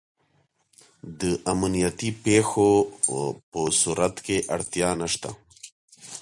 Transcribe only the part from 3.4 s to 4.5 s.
په صورت کې